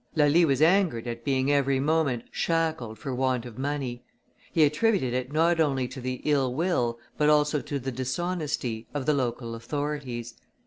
[0.15, 4.03] Lally was angered at being every moment shackled for want of money;
[4.51, 9.05] he attributed it not only to the ill will, but also to the dishonesty, of
[9.05, 10.33] the local authorities.